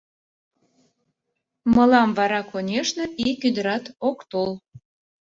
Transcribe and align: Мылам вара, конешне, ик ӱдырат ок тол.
Мылам 1.73 2.09
вара, 2.17 2.41
конешне, 2.51 3.05
ик 3.29 3.39
ӱдырат 3.47 3.85
ок 4.09 4.19
тол. 4.31 4.51